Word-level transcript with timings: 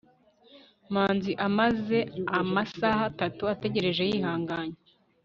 manzi 0.93 1.31
amaze 1.47 1.97
amasaha 2.41 3.01
atatu 3.11 3.41
ategereje 3.53 4.01
yihanganye 4.11 4.77